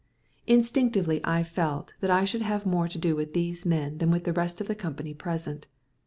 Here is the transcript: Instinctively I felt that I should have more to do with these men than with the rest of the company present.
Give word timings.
Instinctively 0.47 1.21
I 1.23 1.43
felt 1.43 1.93
that 1.99 2.09
I 2.09 2.25
should 2.25 2.41
have 2.41 2.65
more 2.65 2.87
to 2.87 2.97
do 2.97 3.15
with 3.15 3.35
these 3.35 3.67
men 3.67 3.99
than 3.99 4.09
with 4.09 4.23
the 4.23 4.33
rest 4.33 4.59
of 4.59 4.67
the 4.67 4.73
company 4.73 5.13
present. 5.13 5.67